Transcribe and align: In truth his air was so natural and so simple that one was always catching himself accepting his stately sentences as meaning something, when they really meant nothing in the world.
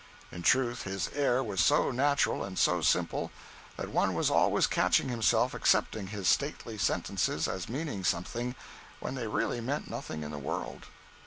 In 0.31 0.41
truth 0.41 0.81
his 0.81 1.09
air 1.13 1.43
was 1.43 1.63
so 1.63 1.91
natural 1.91 2.43
and 2.43 2.57
so 2.57 2.81
simple 2.81 3.29
that 3.77 3.91
one 3.91 4.15
was 4.15 4.31
always 4.31 4.65
catching 4.65 5.09
himself 5.09 5.53
accepting 5.53 6.07
his 6.07 6.27
stately 6.27 6.79
sentences 6.79 7.47
as 7.47 7.69
meaning 7.69 8.03
something, 8.03 8.55
when 8.99 9.13
they 9.13 9.27
really 9.27 9.61
meant 9.61 9.91
nothing 9.91 10.23
in 10.23 10.31
the 10.31 10.39
world. 10.39 10.87